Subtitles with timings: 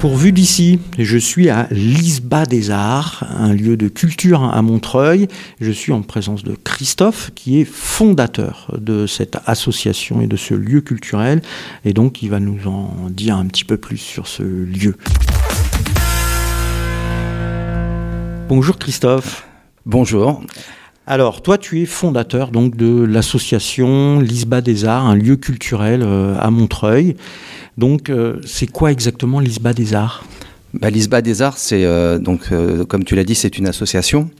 [0.00, 5.26] Pourvu d'ici, je suis à l'Isba des Arts, un lieu de culture à Montreuil.
[5.60, 10.54] Je suis en présence de Christophe, qui est fondateur de cette association et de ce
[10.54, 11.42] lieu culturel.
[11.84, 14.94] Et donc, il va nous en dire un petit peu plus sur ce lieu.
[18.48, 19.48] Bonjour Christophe.
[19.84, 20.44] Bonjour.
[21.10, 26.36] Alors, toi, tu es fondateur donc de l'association l'Isba des Arts, un lieu culturel euh,
[26.38, 27.16] à Montreuil.
[27.78, 30.26] Donc, euh, c'est quoi exactement l'ISBA des Arts?
[30.74, 32.50] Bah, L'ISBA des Arts, c'est euh, donc,
[32.88, 34.30] comme tu l'as dit, c'est une association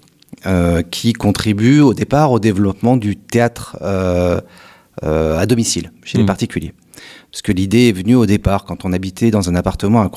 [0.90, 6.26] qui contribue au départ au développement du théâtre à domicile chez les mmh.
[6.26, 6.74] particuliers.
[7.32, 10.08] Parce que l'idée est venue au départ quand on habitait dans un appartement à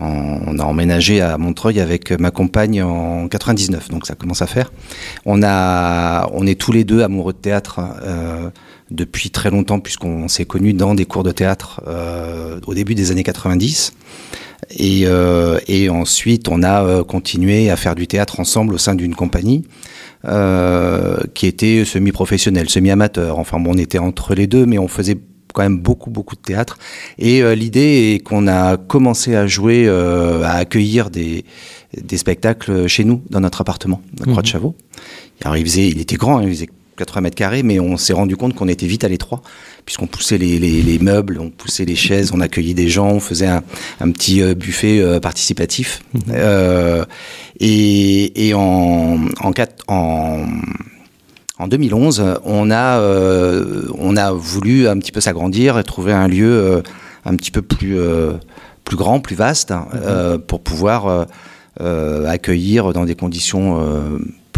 [0.00, 4.70] On a emménagé à Montreuil avec ma compagne en 99, donc ça commence à faire.
[5.26, 7.80] On, a, on est tous les deux amoureux de théâtre
[8.90, 13.10] depuis très longtemps, puisqu'on s'est connus dans des cours de théâtre euh, au début des
[13.10, 13.92] années 90.
[14.70, 18.94] Et, euh, et ensuite, on a euh, continué à faire du théâtre ensemble au sein
[18.94, 19.64] d'une compagnie
[21.34, 23.38] qui était semi-professionnelle, semi-amateur.
[23.38, 25.16] Enfin, bon, on était entre les deux, mais on faisait
[25.52, 26.78] quand même beaucoup beaucoup de théâtre
[27.18, 31.44] et l'idée est qu'on a commencé à jouer à accueillir des,
[31.96, 34.46] des spectacles chez nous dans notre appartement à Croix de.
[34.46, 34.76] Chavaux
[35.44, 38.12] alors il faisait il était grand hein, il faisait 80 mètres carrés, mais on s'est
[38.12, 39.40] rendu compte qu'on était vite à l'étroit,
[39.86, 43.62] puisqu'on poussait les, meubles, on poussait les chaises, on accueillait des gens, on faisait un,
[44.10, 46.02] petit euh, buffet euh, participatif.
[46.12, 46.22] Mhm.
[46.30, 47.04] Euh,
[47.60, 49.52] et, en, en,
[49.88, 50.46] en
[51.66, 53.00] 2011, on a,
[53.98, 56.82] on a voulu un petit peu s'agrandir et trouver un lieu
[57.24, 57.98] un petit peu plus,
[58.84, 60.38] plus grand, plus vaste, mhm.
[60.38, 61.26] pour pouvoir
[61.80, 63.80] accueillir dans des conditions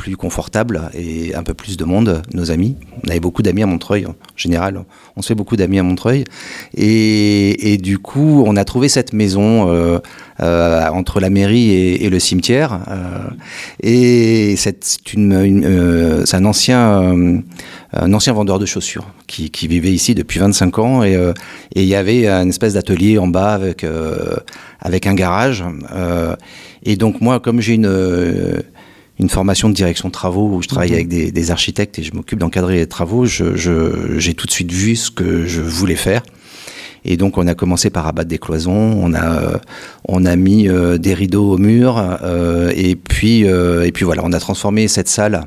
[0.01, 2.75] plus confortable et un peu plus de monde, nos amis.
[3.05, 4.83] On avait beaucoup d'amis à Montreuil, en général,
[5.15, 6.25] on se fait beaucoup d'amis à Montreuil.
[6.75, 9.99] Et, du coup, on a trouvé cette maison euh,
[10.41, 12.81] euh, entre la mairie et, le cimetière.
[12.89, 13.29] Euh,
[13.83, 14.79] et c'est
[16.33, 16.81] un ancien
[17.93, 21.19] un ancien vendeur de chaussures qui, vivait ici depuis 25 ans et
[21.75, 23.85] il y avait une espèce d'atelier en bas avec
[24.81, 25.65] avec un garage
[26.85, 28.63] et donc moi comme j'ai une
[29.21, 32.39] une formation de direction de travaux où je travaille avec des, architectes et je m'occupe
[32.39, 36.23] d'encadrer les travaux, j'ai tout de suite vu ce que je voulais faire.
[37.05, 38.73] Et donc on a commencé par abattre des cloisons,
[39.03, 39.59] on a euh,
[40.07, 44.33] on a mis euh, des rideaux au mur euh, et puis et puis voilà, on
[44.33, 45.45] a transformé cette salle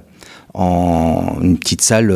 [0.55, 2.11] en une petite salle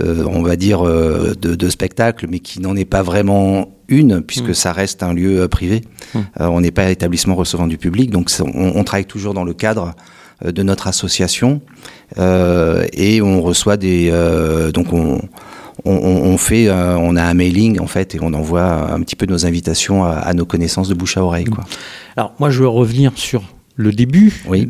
[0.00, 4.54] on va dire de, spectacle mais qui n'en est pas vraiment une puisque mmh.
[4.54, 5.82] ça reste un lieu privé.
[6.14, 6.20] Mmh.
[6.40, 9.94] on n'est pas établissement recevant du public donc on, travaille toujours dans le cadre
[10.44, 11.60] de notre association
[12.18, 15.20] euh, et on reçoit des euh, donc on,
[15.84, 19.46] on, fait, on a un mailing en fait et on envoie un petit peu nos
[19.46, 21.44] invitations à, nos connaissances de bouche à oreille.
[21.44, 21.64] Quoi.
[22.16, 23.42] Alors moi je veux revenir sur
[23.76, 24.42] le début.
[24.48, 24.68] Oui.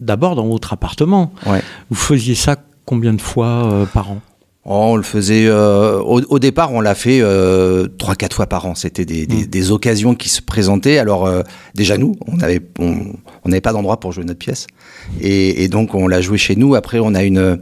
[0.00, 1.32] D'abord dans votre appartement.
[1.46, 1.62] Ouais.
[1.90, 4.20] Vous faisiez ça combien de fois par an?
[4.66, 8.66] Oh, on le faisait euh, au, départ, on l'a fait euh, trois quatre fois par
[8.66, 8.74] an.
[8.74, 9.72] C'était des, des, mm.
[9.72, 10.98] occasions qui se présentaient.
[10.98, 11.42] Alors euh,
[11.74, 13.14] déjà nous, on n'avait on,
[13.46, 14.66] n'avait pas d'endroit pour jouer notre pièce,
[15.22, 16.74] et, et donc on l'a joué chez nous.
[16.74, 17.60] Après, on a une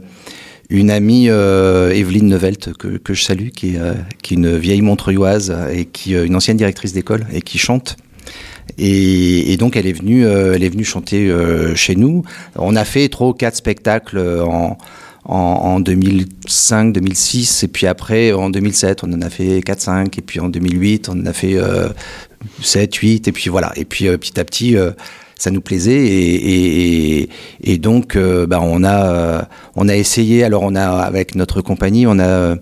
[0.69, 3.79] une amie Evelyne Nevelt que, que je salue, qui est,
[4.21, 7.95] qui est une vieille montreuilloise et qui une ancienne directrice d'école et qui chante.
[8.77, 11.33] Et, et, donc elle est venue, elle est venue chanter
[11.73, 12.23] chez nous.
[12.55, 14.77] On a fait trois quatre spectacles en
[15.29, 20.21] en, 2005, 2006, et puis après en 2007, on en a fait 4, 5, et
[20.21, 21.55] puis en 2008, on en a fait
[22.61, 23.71] 7, euh, 8, et puis voilà.
[23.75, 24.91] Et puis euh, petit à petit, euh,
[25.35, 26.03] ça nous plaisait,
[27.63, 32.19] et, donc bah, on, a, on a essayé, alors on a, avec notre compagnie, on,
[32.19, 32.55] a,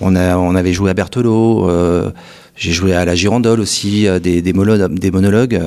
[0.00, 1.68] on, a, on avait joué à Berthelot,
[2.54, 5.60] j'ai joué à la Girandole aussi, des, monologues.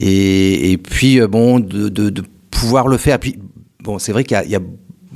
[0.00, 3.20] Et, puis, bon, de, de, pouvoir le faire.
[3.20, 3.38] Puis,
[3.84, 4.60] bon, c'est vrai qu'il y, y a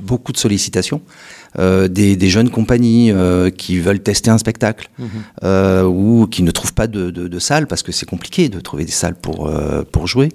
[0.03, 1.01] beaucoup de sollicitations.
[1.59, 5.07] Euh, des, jeunes compagnies euh, qui veulent tester un spectacle mhm.
[5.43, 8.85] euh, ou qui ne trouvent pas de, de, salle parce que c'est compliqué de trouver
[8.85, 9.51] des salles pour,
[9.91, 10.29] pour jouer.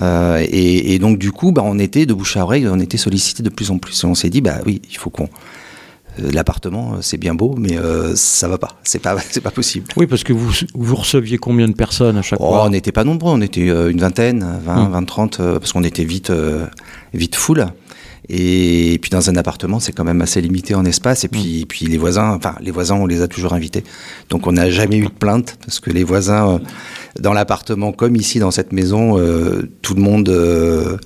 [0.00, 3.50] Et, donc du coup, bah, on était de bouche à oreille, on était sollicité de
[3.50, 4.02] plus en plus.
[4.02, 5.28] Et on s'est dit, bah oui, il faut qu'on
[6.18, 7.76] l'appartement, c'est bien beau, mais
[8.16, 8.78] ça va pas.
[8.82, 9.86] C'est pas, c'est pas possible.
[9.96, 12.64] Oui, parce que vous, vous receviez combien de personnes à chaque oh, fois?
[12.64, 16.32] On n'était pas nombreux, on était une vingtaine, 20, 20 30, parce qu'on était vite,
[17.14, 17.68] vite full.
[18.30, 21.24] Et puis dans un appartement, c'est quand même assez limité en espace.
[21.24, 23.84] Et puis, puis les voisins, enfin les voisins, on les a toujours invités.
[24.28, 26.58] Donc on n'a jamais eu de plainte parce que les voisins euh,
[27.18, 30.28] dans l'appartement, comme ici dans cette maison, euh, tout le monde.
[30.28, 30.96] Euh,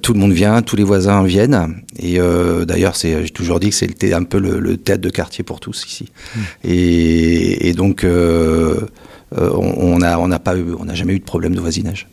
[0.00, 1.82] tout le monde vient, tous les voisins viennent.
[1.98, 2.18] Et
[2.66, 5.84] d'ailleurs, c'est, j'ai toujours dit que c'était un peu le, théâtre de quartier pour tous
[5.84, 6.08] ici.
[6.34, 6.40] Mm.
[6.64, 12.08] Et, et, donc, on n'a on on jamais eu de problème de voisinage.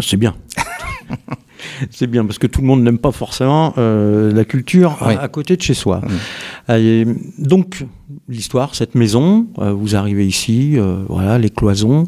[0.00, 0.36] C'est bien.
[1.90, 5.56] c'est bien parce que tout le monde n'aime pas forcément euh, la culture à, côté
[5.56, 6.02] de chez soi.
[6.68, 7.14] Mm.
[7.38, 7.84] donc
[8.28, 12.06] l'histoire, cette maison, euh, vous arrivez ici, euh, voilà les cloisons,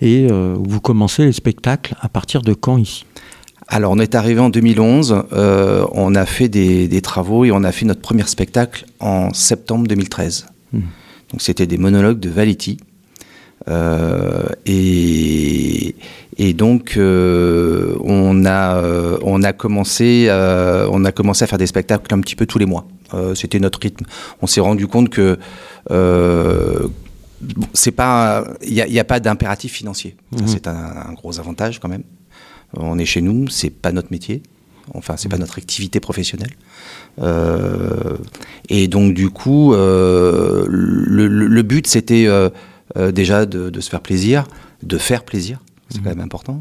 [0.00, 3.04] et vous commencez les spectacles à partir de quand ici?
[3.70, 7.84] Alors on est arrivé en 2011, on a fait des, travaux et on a fait
[7.84, 10.46] notre premier spectacle en septembre 2013.
[10.72, 10.78] Mm.
[11.32, 12.78] Donc c'était des monologues de Valiti.
[14.66, 15.94] Et,
[16.40, 21.58] et donc, euh, on, a, euh, on, a commencé, euh, on a commencé à faire
[21.58, 22.86] des spectacles un petit peu tous les mois.
[23.34, 24.04] C'était notre rythme.
[24.42, 25.38] On s'est rendu compte que
[27.72, 30.14] c'est pas, il n'y a, pas d'impératif financier.
[30.32, 30.46] Mhm.
[30.46, 32.04] C'est un, gros avantage quand même.
[32.76, 34.42] On est chez nous, c'est pas notre métier.
[34.92, 35.40] Enfin, c'est pas mhm.
[35.40, 36.52] notre activité professionnelle.
[38.68, 42.28] et donc, du coup, le, but, c'était
[42.96, 44.46] déjà de, de, se faire plaisir,
[44.82, 46.58] de faire plaisir c'est quand même important.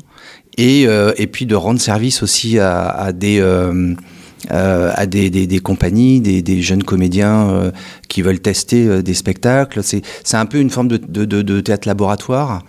[0.58, 3.94] Et, euh, et puis de rendre service aussi à, à des, euh,
[4.52, 7.72] euh, à des, des, des, compagnies, des, des jeunes comédiens euh,
[8.08, 9.82] qui veulent tester euh, des spectacles.
[9.84, 10.04] C'est,
[10.34, 12.64] un peu une forme de, de, de, théâtre laboratoire.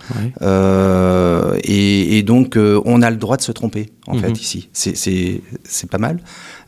[1.62, 4.20] Et, et, donc, on a le droit de se tromper, en mhm.
[4.20, 4.68] fait, ici.
[4.72, 6.20] C'est, pas mal.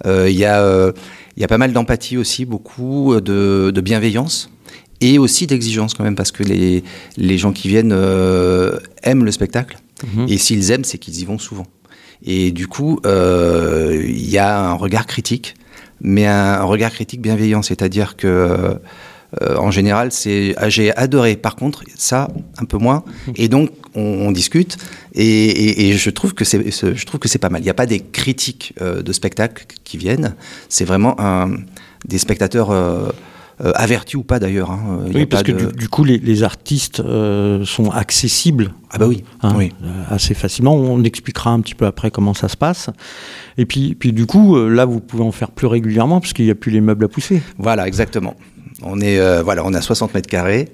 [0.07, 0.95] Il y, y a
[1.49, 4.51] pas mal d'empathie aussi, beaucoup de, de bienveillance
[5.01, 6.85] et aussi d'exigence quand même parce que les,
[7.17, 9.79] les gens qui viennent euh, aiment le spectacle.
[10.03, 10.29] Mhm.
[10.31, 11.67] et s'ils aiment c'est qu'ils y vont souvent.
[12.25, 15.55] Et du coup euh, il y a un regard critique
[16.01, 17.61] mais un, regard critique bienveillant.
[17.61, 18.27] C'est-à-dire que
[19.43, 21.37] euh, en général c'est ah, j'ai adoré.
[21.37, 23.05] Par contre ça un peu moins.
[23.37, 24.79] Et donc on, discute.
[25.15, 27.61] Et, et, je trouve que c'est je trouve que c'est pas mal.
[27.61, 30.35] Il n'y a pas des critiques de spectacles qui viennent.
[30.71, 31.51] C'est vraiment un,
[32.07, 32.71] des spectateurs
[33.75, 34.71] avertis ou pas d'ailleurs.
[34.71, 35.01] Hein.
[35.15, 38.73] Oui, parce que du, coup, les, artistes euh, sont accessibles.
[38.91, 39.73] Ah bah oui, hein, oui.
[39.85, 40.75] Euh, assez facilement.
[40.75, 42.91] On expliquera un petit peu après comment ça se passe.
[43.59, 46.51] Et puis, puis du coup, là, vous pouvez en faire plus régulièrement parce qu'il n'y
[46.51, 47.43] a plus les meubles à pousser.
[47.59, 48.37] Voilà, exactement.
[48.83, 50.69] On est, voilà, on a 60 mètres carrés.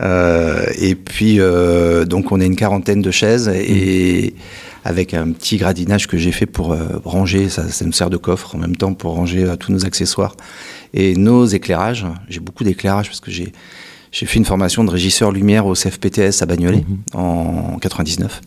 [0.00, 1.38] et puis,
[2.06, 4.34] donc, on a une quarantaine de chaises et.
[4.34, 4.40] Mmh.
[4.84, 6.74] avec un petit gradinage que j'ai fait pour
[7.04, 10.34] ranger, ça, ça, me sert de coffre en même temps pour ranger tous nos accessoires
[10.94, 12.06] et nos éclairages.
[12.28, 13.52] J'ai beaucoup d'éclairages parce que j'ai
[14.10, 16.98] j'ai fait une formation de régisseur lumière au CFPTS à Bagnolet mhm.
[17.14, 18.40] en 99.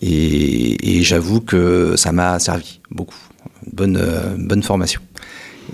[0.00, 3.16] Et, et j'avoue que ça m'a servi beaucoup.
[3.72, 5.00] Bonne, euh, bonne formation.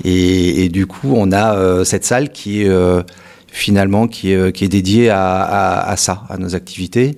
[0.05, 3.03] Et, et, du coup, on a euh, cette salle qui est euh,
[3.49, 7.17] finalement qui est, qui est dédiée à, à, à, ça, à nos activités.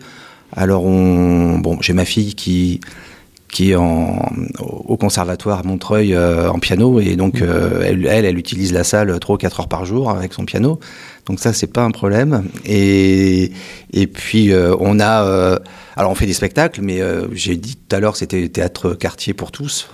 [0.57, 2.81] Alors, on, bon, j'ai ma fille qui,
[3.55, 4.19] qui est en,
[4.59, 7.45] au conservatoire à Montreuil euh, en piano et donc mmh.
[7.45, 10.81] euh, elle, elle, utilise la salle 3 ou 4 heures par jour avec son piano.
[11.27, 12.49] Donc ça c'est pas un problème.
[12.67, 13.53] Et,
[13.93, 15.61] et puis euh, on a
[15.95, 17.01] alors on fait des spectacles, mais
[17.33, 19.89] j'ai dit tout à l'heure c'était théâtre quartier pour tous.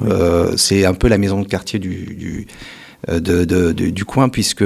[0.57, 2.47] c'est un peu la maison de quartier du, du
[3.09, 4.65] de, de, du coin puisque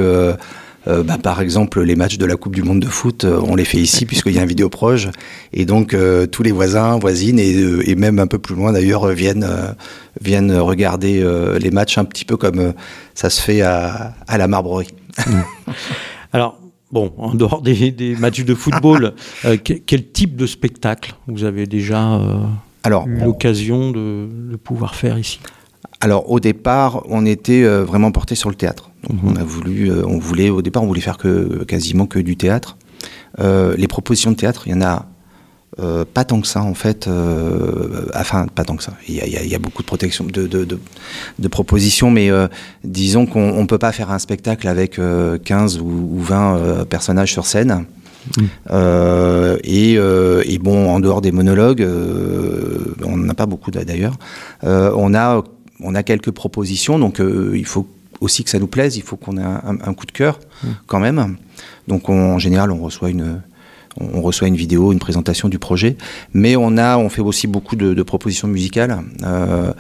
[0.87, 3.55] euh, bah, par exemple, les matchs de la Coupe du Monde de foot, euh, on
[3.55, 5.09] les fait ici puisqu'il y a un vidéo proche.
[5.53, 7.53] Et donc, euh, tous les voisins, voisines et,
[7.87, 9.49] et, même un peu plus loin d'ailleurs viennent,
[10.21, 11.25] viennent regarder
[11.61, 12.75] les matchs un petit peu comme
[13.15, 14.89] ça se fait à, à la Marbrerie.
[16.33, 16.59] Alors,
[16.93, 19.15] Bon, en dehors des, des matchs de football,
[19.65, 22.21] quel type de spectacle vous avez déjà
[22.87, 25.41] eu l'occasion de, de, pouvoir faire ici?
[26.01, 28.91] Alors, au départ, on était vraiment porté sur le théâtre.
[29.25, 32.37] On a voulu, euh, on voulait au départ, on voulait faire que quasiment que du
[32.37, 32.77] théâtre.
[33.41, 35.07] Euh, les propositions de théâtre, il y en a
[35.81, 37.09] euh, pas tant que ça en fait.
[38.15, 38.95] enfin, pas tant que ça.
[39.09, 42.31] Il y a, beaucoup de protection, de, de, propositions, mais
[42.85, 45.01] disons qu'on ne peut pas faire un spectacle avec
[45.45, 47.87] 15 ou, 20 personnages sur scène.
[48.39, 48.77] Mmh.
[49.65, 51.87] et, et, bon, en dehors des monologues,
[53.05, 54.17] on n'en a pas beaucoup d'ailleurs.
[54.63, 55.43] on a
[55.81, 57.89] on a quelques propositions, donc il faut
[58.25, 60.69] aussi que ça nous plaise, il faut qu'on ait un, coup de cœur mmh.
[60.87, 61.37] quand même.
[61.87, 63.41] Donc en général, on reçoit une
[64.01, 65.97] on reçoit une vidéo, une présentation du projet,
[66.33, 69.03] mais on a, on fait aussi beaucoup de, propositions musicales.
[69.23, 69.73] Euh,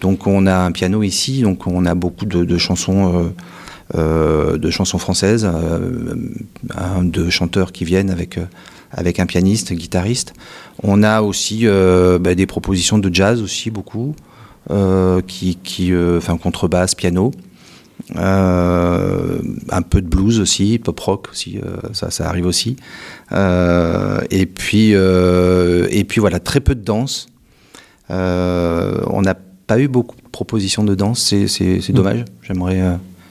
[0.00, 3.28] donc on a un piano ici, donc on a beaucoup de, chansons, euh,
[3.96, 5.48] euh, de chansons françaises,
[7.02, 8.38] de chanteurs qui viennent avec
[8.92, 10.34] avec un pianiste, guitariste.
[10.82, 14.16] On a aussi bah, des propositions de jazz aussi beaucoup,
[15.28, 17.30] qui, qui enfin contrebasse, piano.
[18.16, 19.38] Euh,
[19.70, 22.76] un peu de blues aussi, pop rock aussi, euh, ça, ça arrive aussi.
[23.32, 27.28] Euh, et puis, et puis voilà, très peu de danse.
[28.08, 29.34] on n'a
[29.66, 31.92] pas eu beaucoup de propositions de danse, c'est mm.
[31.92, 32.24] dommage.
[32.42, 32.80] J'aimerais,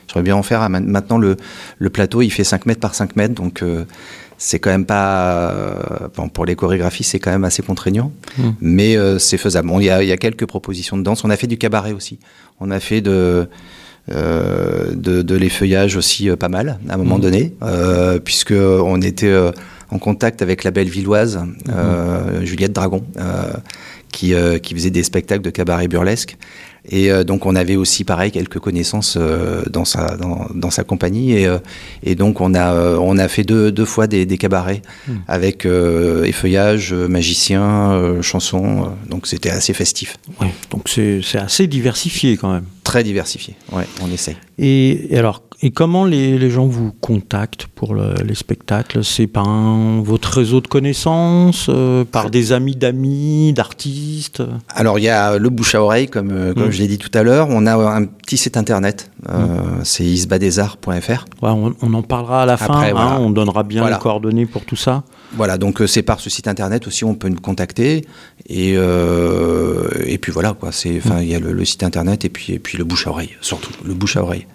[0.07, 0.67] j'aimerais bien en faire.
[0.69, 1.37] Maintenant, le,
[1.77, 3.63] le, plateau, il fait 5 mètres par 5 mètres, donc
[4.37, 6.09] c'est quand même pas.
[6.15, 8.11] bon, pour les chorégraphies, c'est quand même assez contraignant,
[8.61, 9.69] mais c'est faisable.
[9.79, 11.23] Il y, a, quelques propositions de danse.
[11.23, 12.19] On a fait du cabaret aussi.
[12.59, 13.47] On a fait de.
[14.09, 17.53] De, de l'effeuillage aussi pas mal à un moment donné,
[18.23, 19.35] puisque on était
[19.91, 21.39] en contact avec la belle villoise
[22.41, 23.03] Juliette Dragon,
[24.11, 26.37] qui, qui faisait des spectacles de cabaret burlesque.
[26.87, 30.83] Et euh, donc on avait aussi pareil quelques connaissances euh, dans sa dans, dans, sa
[30.83, 31.59] compagnie et, euh,
[32.03, 35.17] et donc on a on a fait deux, deux fois des, des cabarets hmm.
[35.27, 38.91] avec effeuillage, magicien, chansons.
[39.09, 40.17] donc c'était assez festif.
[40.39, 42.65] Ouais, donc c'est assez diversifié quand même.
[42.83, 43.55] Très diversifié.
[43.71, 44.37] Ouais, on essaye.
[44.57, 49.03] Et, et alors et comment les, les, gens vous contactent pour le, les spectacles?
[49.03, 54.41] C'est par un, votre réseau de connaissances, euh, par des amis d'amis, d'artistes?
[54.69, 56.71] Alors il y a le bouche à oreille, comme, euh, comme mm.
[56.71, 57.47] je l'ai dit tout à l'heure.
[57.49, 59.81] On a un petit site internet, euh, mm.
[59.83, 61.25] c'est isbadesarts.fr.
[61.41, 63.97] Ouais, on, on, en parlera à la fin, hein, on donnera bien voilà.
[63.97, 65.03] les coordonnées pour tout ça.
[65.33, 68.05] Voilà, donc c'est par ce site internet aussi on peut nous contacter
[68.47, 70.71] et euh, et puis voilà quoi.
[70.71, 73.05] C'est enfin il y a le, le, site internet et puis et puis le bouche
[73.05, 74.47] à oreille surtout le bouche à oreille.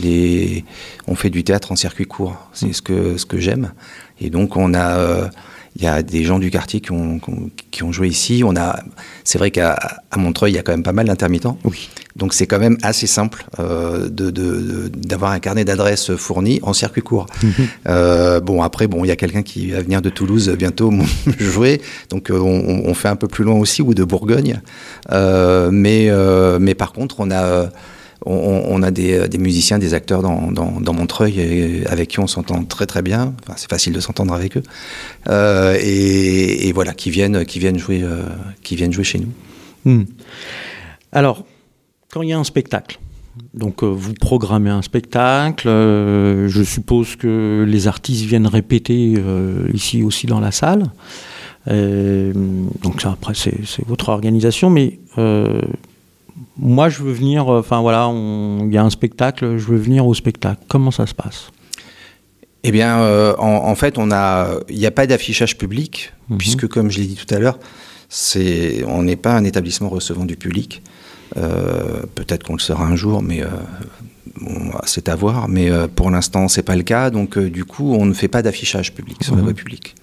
[0.00, 0.64] Les,
[1.08, 2.72] on fait du théâtre en circuit court, c'est mm.
[2.72, 3.72] ce que ce que j'aime
[4.20, 5.28] et donc on a euh,
[5.76, 7.20] il y a des gens du quartier qui ont,
[7.70, 8.42] qui ont joué ici.
[8.44, 8.80] On a,
[9.24, 9.78] c'est vrai qu'à
[10.16, 11.58] Montreuil, il y a quand même pas mal d'intermittents.
[11.64, 11.88] Oui.
[12.16, 14.30] Donc c'est quand même assez simple euh, de,
[14.88, 17.26] d'avoir un carnet d'adresses fourni en circuit court.
[17.88, 20.92] euh, bon après, bon, il y a quelqu'un qui va venir de Toulouse bientôt
[21.38, 24.60] jouer, donc euh, on, on, fait un peu plus loin aussi ou de Bourgogne.
[25.12, 26.10] Euh, mais
[26.58, 27.70] mais par contre, on a
[28.26, 33.02] on, a des, des, musiciens, des acteurs dans, Montreuil avec qui on s'entend très très
[33.02, 33.34] bien.
[33.42, 34.62] Enfin, c'est facile de s'entendre avec eux.
[35.28, 38.22] Euh, et, voilà, qui viennent, qui viennent jouer, euh,
[38.62, 39.32] qui viennent jouer chez nous.
[39.84, 40.04] Hmm.
[41.12, 41.44] Alors,
[42.10, 42.98] quand il y a un spectacle,
[43.54, 49.68] donc euh, vous programmez un spectacle, euh, je suppose que les artistes viennent répéter euh,
[49.72, 50.90] ici aussi dans la salle.
[51.66, 54.98] donc ça, après c'est votre organisation, mais
[56.70, 58.02] moi, je veux venir, enfin voilà,
[58.68, 60.62] il y a un spectacle, je veux venir au spectacle.
[60.68, 61.50] Comment ça se passe?
[62.62, 66.36] Eh bien, euh, en, en, fait, on a, il n'y a pas d'affichage public, -hmm.
[66.36, 67.58] puisque, comme je l'ai dit tout à l'heure,
[68.08, 70.82] c'est, on n'est pas un établissement recevant du public.
[71.36, 73.48] Euh, peut-être qu'on le sera un jour, mais euh,
[74.40, 75.48] bon, c'est à voir.
[75.48, 77.10] Mais euh, pour l'instant, c'est pas le cas.
[77.10, 79.38] Donc, euh, du coup, on ne fait pas d'affichage public sur mmh.
[79.38, 79.94] la voie publique.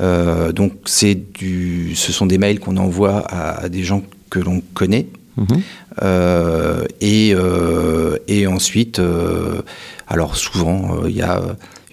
[0.00, 4.38] Euh, donc, c'est du, ce sont des mails qu'on envoie à, à, des gens que
[4.46, 5.06] l'on connaît.
[5.36, 5.44] Mmh.
[6.02, 7.34] Et,
[8.28, 9.00] et ensuite,
[10.06, 11.42] alors souvent, il y a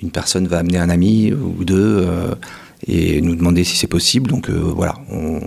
[0.01, 2.05] une personne va amener un ami ou deux
[2.87, 4.29] et nous demander si c'est possible.
[4.29, 5.39] Donc euh, voilà, on,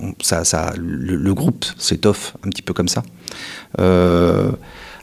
[0.00, 3.02] on, ça, ça, le, le groupe s'étoffe un petit peu comme ça.
[3.80, 4.52] Euh,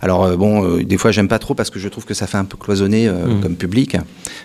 [0.02, 2.28] alors euh, bon, euh, des fois j'aime pas trop parce que je trouve que ça
[2.28, 3.42] fait un peu cloisonné euh, mmh.
[3.42, 3.98] comme public,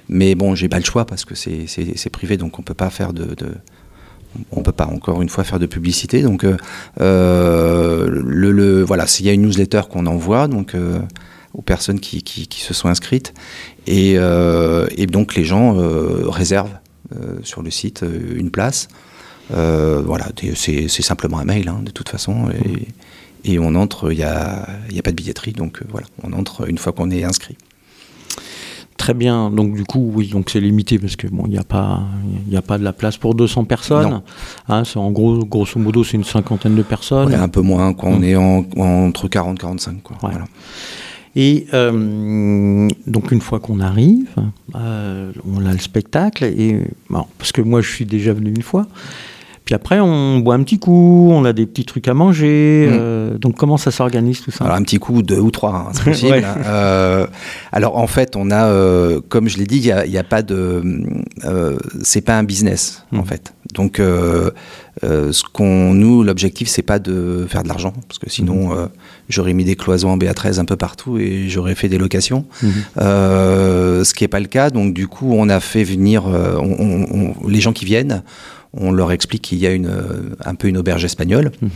[0.09, 3.13] mais bon, j'ai pas le choix parce que c'est privé, donc on peut pas faire
[3.13, 3.49] de, de
[4.53, 6.23] on peut pas encore une fois faire de publicité.
[6.23, 10.99] Donc euh, le, le, voilà, il y a une newsletter qu'on envoie donc euh,
[11.55, 13.35] aux personnes qui, se sont inscrites
[13.87, 15.75] et, euh, et donc les gens
[16.31, 16.79] réservent
[17.15, 18.89] euh, sur le site euh, une place.
[19.53, 22.49] Euh, voilà, c'est simplement un mail hein, de toute façon.
[23.45, 26.79] Et, on entre, il n'y a, a, pas de billetterie, donc voilà, on entre une
[26.79, 27.59] fois qu'on est inscrit.
[28.97, 29.51] Très bien.
[29.51, 32.03] Donc du coup, oui, donc c'est limité parce que bon, il n'y a pas,
[32.49, 34.23] il a pas de la place pour 200 personnes.
[34.69, 37.29] Hein, c'est en gros, grosso modo, c'est une cinquantaine de personnes.
[37.29, 37.93] Ouais, un peu moins.
[37.93, 38.11] Quoi.
[38.11, 38.25] On mmh.
[38.25, 40.03] est en, en, entre 40 45.
[40.03, 40.17] Quoi.
[40.23, 40.31] Ouais.
[40.33, 40.47] Voilà.
[41.37, 44.31] Et euh, donc une fois qu'on arrive,
[44.77, 48.63] euh, on a le spectacle, et, bon, parce que moi je suis déjà venu une
[48.63, 48.87] fois,
[49.65, 52.93] puis après on boit un petit coup, on a des petits trucs à manger, mmh.
[52.93, 54.65] euh, donc comment ça s'organise tout ça?
[54.65, 56.33] Alors un petit coup, deux ou trois, hein, c'est possible.
[56.35, 56.45] ouais.
[56.67, 57.27] euh,
[57.73, 60.43] alors en fait on a, euh, comme je l'ai dit, il n'y a, a, pas
[60.43, 60.83] de...
[62.03, 63.19] C'est pas un business mmh.
[63.19, 63.55] en fait.
[63.73, 68.75] Donc ce qu'on nous, l'objectif c'est pas de faire de l'argent, parce que sinon...
[68.75, 68.89] Mmh
[69.29, 72.45] j'aurais mis des cloisons en BA13 un peu partout et j'aurais fait des locations.
[72.63, 72.69] Mmh.
[72.99, 74.71] Euh, ce qui n'est pas le cas.
[74.71, 78.23] Donc du coup, on a fait venir on, on, on, les gens qui viennent.
[78.77, 81.53] On leur explique qu'il y a une, euh, un peu une auberge espagnole.
[81.61, 81.69] Mmh.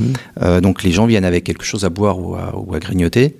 [0.43, 3.37] Euh, donc les gens viennent avec quelque chose à boire ou à, ou à, grignoter.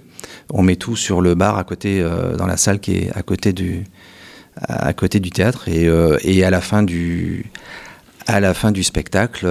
[0.51, 3.23] On met tout sur le bar à côté, euh, dans la salle qui est à
[3.23, 3.85] côté du,
[4.57, 5.69] à côté du théâtre.
[5.69, 7.51] Et, euh, et à la fin du,
[8.27, 9.47] à la fin du spectacle,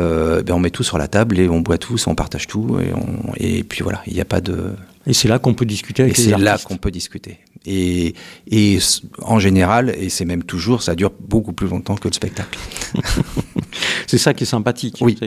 [0.45, 2.93] ben on met tout sur la table et on boit tous, on partage tout et,
[2.93, 4.73] on, et puis voilà, il n'y a pas de.
[5.05, 6.39] Et c'est là qu'on peut discuter avec et les artistes.
[6.39, 7.39] C'est là qu'on peut discuter.
[7.65, 8.13] Et,
[8.49, 8.79] et
[9.21, 12.57] en général, et c'est même toujours, ça dure beaucoup plus longtemps que le spectacle.
[14.07, 14.97] C'est ça qui est sympathique.
[15.01, 15.17] Oui.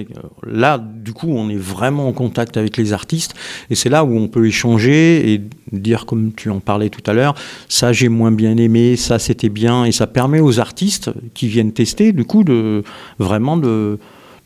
[0.47, 3.35] Là, du coup, on est vraiment en contact avec les artistes
[3.71, 5.41] et c'est là où on peut échanger et
[5.73, 7.35] dire, comme tu en parlais tout à l'heure,
[7.69, 11.73] ça j'ai moins bien aimé, ça c'était bien et ça permet aux artistes qui viennent
[11.73, 12.83] tester, du coup, de
[13.19, 13.99] vraiment de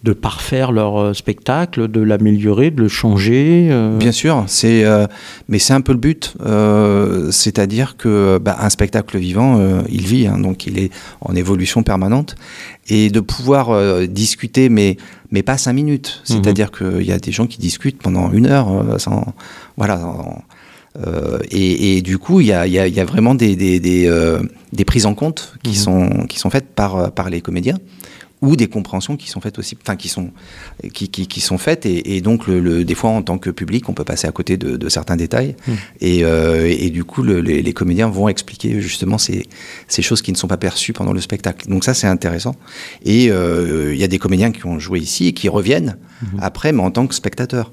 [0.04, 3.68] de parfaire leur euh, spectacle, de l'améliorer, de le changer.
[3.70, 3.96] Euh.
[3.96, 5.06] Bien sûr, c'est euh,
[5.48, 6.34] mais c'est un peu le but,
[7.30, 9.58] c'est-à-dire que bah, un spectacle vivant,
[9.88, 10.90] il vit, hein, donc il est
[11.22, 12.36] en évolution permanente,
[12.88, 14.98] et de pouvoir discuter, mais
[15.30, 16.22] mais pas cinq minutes.
[16.28, 16.36] Mhm.
[16.36, 18.68] C'est-à-dire qu'il y a des gens qui discutent pendant une heure,
[18.98, 19.34] sans,
[19.76, 20.00] voilà.
[21.50, 25.54] et, du coup, il y a, y a, vraiment des, des, des, prises en compte
[25.62, 25.76] qui, mhm.
[25.76, 27.78] sont, qui sont faites par, par les comédiens
[28.44, 30.30] ou des compréhensions qui sont faites aussi, enfin qui sont
[30.92, 34.04] qui, qui, sont faites et, donc le, des fois en tant que public on peut
[34.04, 35.56] passer à côté de, certains détails
[36.00, 39.46] et, euh, et, du coup les, comédiens vont expliquer justement ces,
[39.88, 41.68] ces choses qui ne sont pas perçues pendant le spectacle.
[41.68, 42.54] Donc ça c'est intéressant
[43.04, 46.38] et euh, il y a des comédiens qui ont joué ici et qui reviennent hmm.
[46.40, 47.72] après mais en tant que spectateurs.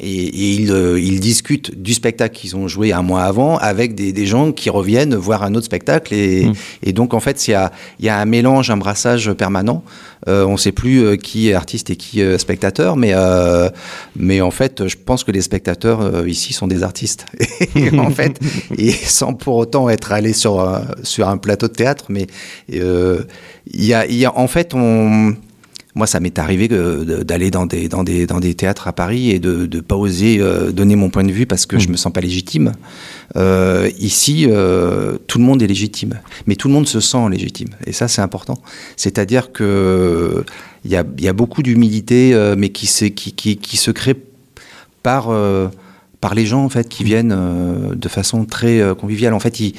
[0.00, 4.12] Et, ils, euh, ils, discutent du spectacle qu'ils ont joué un mois avant avec des,
[4.12, 6.14] des, gens qui reviennent voir un autre spectacle.
[6.14, 6.54] Et, mmh.
[6.84, 9.84] et donc, en fait, il y a, y a, un mélange, un brassage permanent.
[10.26, 13.68] Euh, on ne sait plus euh, qui est artiste et qui est spectateur, mais, euh,
[14.16, 17.26] mais en fait, je pense que les spectateurs ici sont des artistes.
[17.76, 18.40] et, en fait,
[18.78, 22.26] et sans pour autant être allé sur, sur un plateau de théâtre, mais
[22.68, 23.34] il
[23.74, 25.34] y a, y a, en fait, on
[25.94, 29.38] moi, ça m'est arrivé d'aller dans des, dans, des, dans des théâtres à Paris et
[29.38, 31.92] de ne pas oser euh, donner mon point de vue parce que je je mmh.
[31.92, 32.72] me sens pas légitime.
[33.36, 37.68] Euh, ici, euh, tout le monde est légitime, mais tout le monde se sent légitime.
[37.86, 38.56] Et ça, c'est important.
[38.96, 40.44] C'est-à-dire que
[40.86, 44.16] il y a, y a, beaucoup d'humilité, mais qui, qui, qui, qui, se crée
[45.02, 45.28] par,
[46.20, 47.06] par les gens en fait qui mmh.
[47.06, 49.34] viennent de façon très conviviale.
[49.34, 49.74] En fait, ils,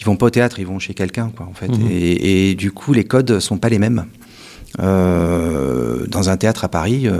[0.00, 1.46] ils vont pas au théâtre, ils vont chez quelqu'un, quoi.
[1.46, 1.88] En fait, mmh.
[1.90, 4.06] et, et, du coup, les codes sont pas les mêmes.
[4.80, 7.18] Euh, dans un théâtre à Paris, euh,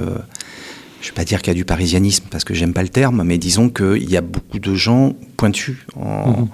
[1.00, 2.88] je ne vais pas dire qu'il y a du parisianisme parce que j'aime pas le
[2.88, 5.78] terme, mais disons qu'il y a beaucoup de gens pointus.
[5.96, 6.48] Mhm.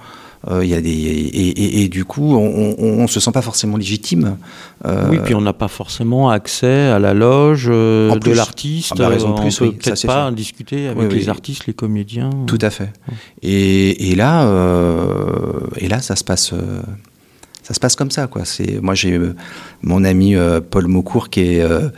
[0.49, 0.89] Euh, il y a des
[1.33, 4.37] et, du coup on, ne se sent pas forcément légitime.
[4.85, 8.93] oui, puis on n'a pas forcément accès à la loge de l'artiste.
[8.93, 12.29] Ah bah, on peut peut-être pas discuter avec les artistes, les comédiens.
[12.47, 12.93] Tout à fait.
[13.41, 14.45] Et, là,
[15.75, 16.53] et là, ça se passe
[17.69, 18.45] ça se passe comme ça, quoi.
[18.45, 19.35] C'est moi j'ai euh,
[19.83, 21.89] mon ami euh, Paul Maucourt qui est euh,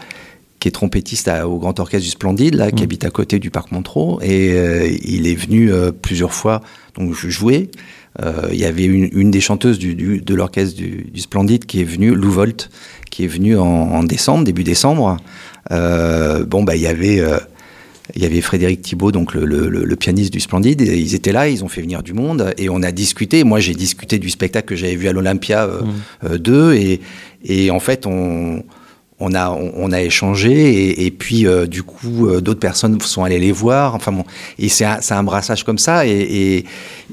[0.59, 2.83] qui est trompettiste au Grand Orchestre du Splendide, là, qui mm.
[2.83, 5.71] habite à côté du Parc Montreux, et il est venu
[6.03, 6.61] plusieurs fois
[6.95, 7.71] donc jouer.
[8.51, 12.13] Il y avait une, des chanteuses du, de l'orchestre du, du, Splendide qui est venue,
[12.13, 12.69] Lou Volt,
[13.09, 15.17] qui est venue en, en décembre, début décembre.
[15.71, 17.23] bon, bah il y avait
[18.15, 21.63] il y avait Frédéric Thibault, donc le, pianiste du Splendide, et ils étaient là, ils
[21.63, 23.43] ont fait venir du monde, et on a discuté.
[23.43, 26.69] Moi, j'ai discuté du spectacle que j'avais vu à l'Olympia 2, euh, mmh.
[26.69, 27.01] euh, et,
[27.43, 28.63] et en fait, on,
[29.21, 33.39] on a, on, a échangé et, puis euh, du coup euh, d'autres personnes sont allées
[33.39, 33.93] les voir.
[33.93, 34.25] Enfin bon,
[34.57, 36.65] et c'est un, un, brassage comme ça et,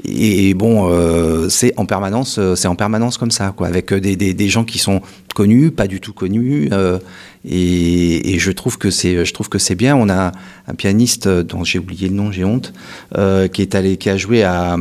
[0.04, 4.32] et, bon, euh, c'est en permanence, c'est en permanence comme ça, quoi, avec des, des,
[4.32, 5.02] des, gens qui sont
[5.34, 6.70] connus, pas du tout connus.
[7.48, 9.94] et, je trouve que c'est, je trouve que c'est bien.
[9.94, 10.32] On a
[10.66, 12.72] un pianiste dont j'ai oublié le nom, j'ai honte,
[13.52, 14.76] qui est allé, qui a joué à,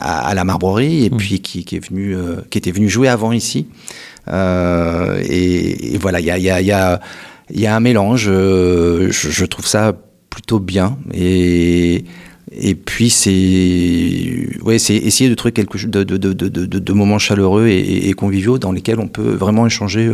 [0.00, 1.16] à, la Marbrerie et mmh.
[1.16, 2.16] puis qui, qui, est venu,
[2.50, 3.68] qui était venu jouer avant ici.
[4.28, 7.00] Euh, et, voilà, il y a, y, a, y, a,
[7.50, 8.26] y a, un mélange.
[8.28, 9.92] Euh, je, trouve ça
[10.30, 10.96] plutôt bien.
[11.12, 12.04] Et,
[12.52, 17.18] et puis c'est ouais, c'est essayer de trouver quelque chose de, de, de, de moments
[17.18, 20.10] chaleureux et, conviviaux dans lesquels on peut vraiment échanger.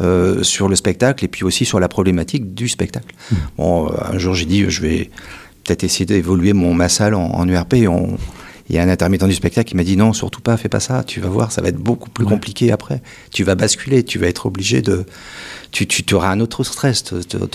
[0.00, 3.14] Euh, sur le spectacle et puis aussi sur la problématique du spectacle.
[3.30, 3.34] Mmh.
[3.58, 5.08] Bon, un jour j'ai dit je vais
[5.62, 7.74] peut-être essayer d'évoluer mon ma salle en, en URP.
[7.86, 8.16] On,
[8.68, 10.80] il y a un intermittent du spectacle qui m'a dit non, surtout pas, fais pas
[10.80, 13.02] ça, tu vas voir, ça va être beaucoup plus compliqué après.
[13.30, 15.04] Tu vas basculer, tu vas être obligé de.
[15.70, 17.04] Tu, tu auras un autre stress,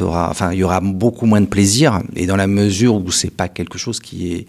[0.01, 3.31] auras, enfin, il y aura beaucoup moins de plaisir, et dans la mesure où c'est
[3.31, 4.47] pas quelque chose qui est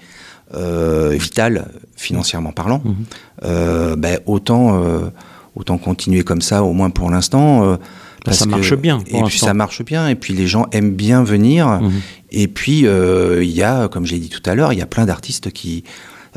[0.54, 2.94] euh, vital, financièrement parlant, mhm.
[3.44, 5.08] euh, ben, autant, euh,
[5.54, 7.78] autant continuer comme ça, au moins pour l'instant.
[8.24, 9.00] Parce ça marche bien.
[9.06, 11.80] Et puis ça marche bien, et puis les gens aiment bien venir.
[11.80, 11.92] Mhm.
[12.32, 14.86] Et puis euh, il y a, comme j'ai dit tout à l'heure, il y a
[14.86, 15.84] plein d'artistes qui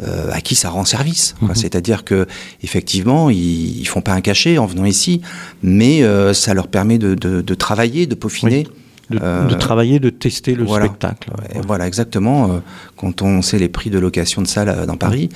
[0.01, 1.35] euh, à qui ça rend service.
[1.39, 1.53] Mhm.
[1.53, 2.25] C'est-à-dire que
[2.63, 5.21] effectivement, ils, ils font pas un cachet en venant ici,
[5.61, 8.63] mais euh, ça leur permet de, de, de, travailler, de peaufiner.
[9.11, 11.29] De, euh, de, travailler, de tester le spectacle.
[11.67, 12.59] Voilà, exactement.
[12.97, 15.29] quand on sait les prix de location de salle dans Paris,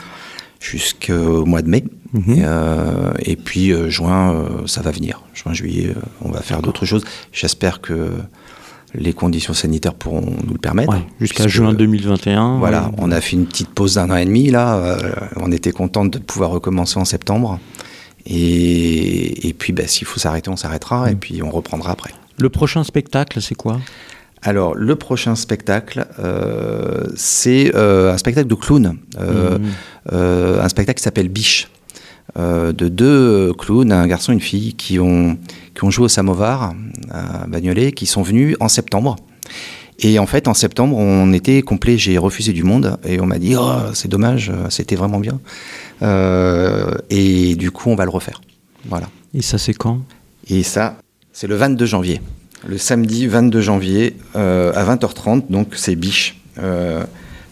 [0.60, 1.84] jusqu'au mois de mai.
[2.14, 2.46] Mhm.
[3.20, 5.22] et puis juin, ça va venir.
[5.34, 7.04] Juin, juillet, on va faire d'autres choses.
[7.32, 8.12] J'espère que
[8.98, 10.94] les conditions sanitaires pourront nous le permettre.
[11.20, 12.58] Jusqu'à juin 2021.
[12.60, 14.78] Voilà, on a fait une petite pause d'un an et demi là.
[14.78, 14.98] Euh,
[15.38, 17.60] on était content de pouvoir recommencer en septembre.
[18.26, 21.12] Et, et puis, bah, s'il faut s'arrêter, on s'arrêtera.
[21.12, 21.20] Et mm.
[21.20, 22.12] puis, on reprendra après.
[22.38, 23.80] Le prochain spectacle, c'est quoi?
[24.42, 30.16] Alors, le prochain spectacle, euh, c'est euh, un spectacle de clown, mm.
[30.16, 31.70] un spectacle qui s'appelle Biche,
[32.38, 35.38] de deux clowns, un garçon et une fille, qui ont,
[35.74, 36.74] qui ont joué au Samovar
[37.12, 39.15] à Bagnolet, qui sont venus en septembre.
[40.00, 41.98] Et en fait, en septembre, on était complet.
[41.98, 45.39] J'ai refusé du monde et on m'a dit oh, c'est dommage, c'était vraiment bien.
[46.02, 48.41] Euh, et du coup, on va le refaire.
[48.86, 49.08] Voilà.
[49.34, 50.02] Et ça, c'est quand?
[50.48, 50.98] Et ça,
[51.32, 52.21] c'est le 22 janvier.
[52.67, 55.50] Le samedi 22 janvier euh, à 20h30.
[55.50, 57.04] Donc, c'est Biche euh,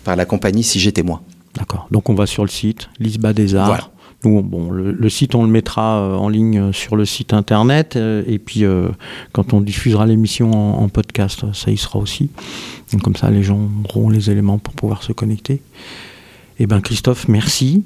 [0.03, 1.21] par la compagnie Si j'étais moi.
[1.55, 1.87] D'accord.
[1.91, 3.67] Donc, on va sur le site Lisba des Arts.
[3.67, 3.89] Voilà.
[4.23, 7.97] Bon, le, site, on le mettra euh, en ligne euh, sur le site internet.
[7.97, 8.63] Euh, et puis,
[9.33, 12.29] quand on diffusera l'émission en, podcast, ça y sera aussi.
[12.91, 15.61] Donc, comme ça, les gens auront les éléments pour pouvoir se connecter.
[16.59, 17.83] Eh bien, Christophe, merci.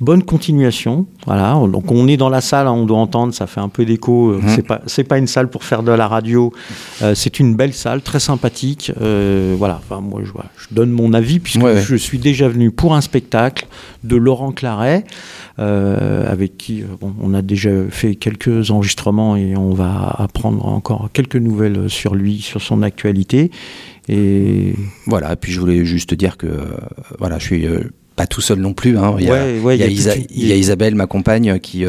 [0.00, 1.06] Bonne continuation.
[1.26, 1.52] Voilà.
[1.70, 4.32] Donc on est dans la salle, hein, on doit entendre, ça fait un peu d'écho.
[4.32, 4.42] Mmh.
[4.48, 6.52] C'est pas c'est pas une salle pour faire de la radio.
[7.14, 8.92] c'est une belle salle, très sympathique.
[8.96, 9.80] voilà.
[9.82, 13.66] Enfin, moi je, je, donne mon avis puisque je suis déjà venu pour un spectacle
[14.04, 15.04] de Laurent Claret.
[15.60, 16.86] Euh, avec qui euh,
[17.20, 22.40] on a déjà fait quelques enregistrements et on va apprendre encore quelques nouvelles sur lui,
[22.40, 23.50] sur son actualité.
[24.08, 24.74] Et
[25.06, 25.36] voilà.
[25.36, 26.64] Puis je voulais juste dire que euh,
[27.18, 27.66] voilà, je suis
[28.20, 28.98] pas tout seul non plus.
[28.98, 29.16] Hein.
[29.18, 31.86] Il, y a, Isabelle, ma compagne, qui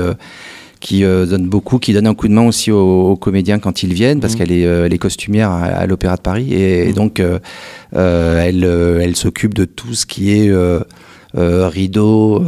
[0.80, 4.20] qui donne beaucoup, qui donne un coup de main aussi aux, comédiens quand ils viennent,
[4.20, 4.38] parce mmh.
[4.38, 6.94] qu'elle est, costumière à, l'Opéra de Paris, et, mmh.
[6.94, 7.22] donc
[7.92, 10.52] elle, elle s'occupe de tout ce qui est
[11.36, 12.44] rideau,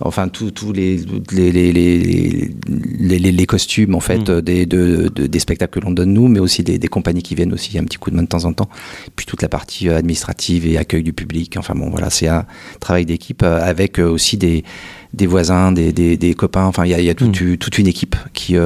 [0.00, 0.98] enfin tous les
[1.32, 4.40] les, les, les, costumes en fait mm.
[4.40, 7.84] des, des spectacles que l'on donne nous, mais aussi des, compagnies qui viennent aussi un
[7.84, 8.68] petit coup de main de temps en temps.
[9.16, 11.56] Puis toute la partie euh, administrative et accueil du public.
[11.56, 12.46] Enfin bon, voilà, c'est un
[12.80, 14.64] travail d'équipe euh, avec euh, aussi des,
[15.12, 16.64] des voisins, des, des, copains.
[16.64, 17.56] Enfin, il y a, y a toute, mm.
[17.58, 18.56] toute, une équipe qui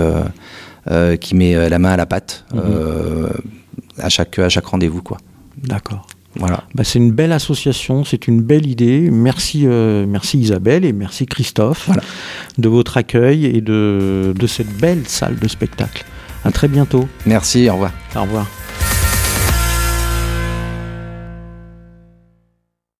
[1.21, 3.31] qui met la main à la pâte mm-hmm.
[3.99, 5.17] à chaque à chaque rendez-vous quoi.
[5.63, 6.07] D'accord.
[6.37, 6.65] Voilà.
[6.75, 9.09] Bah, c'est une belle association, c'est une belle idée.
[9.11, 11.91] Merci, euh, merci Isabelle et merci Christophe
[12.59, 16.05] de votre accueil et de, de cette belle salle de spectacle.
[16.45, 17.09] À très bientôt.
[17.25, 17.93] Merci, au revoir.
[18.17, 18.47] Au revoir.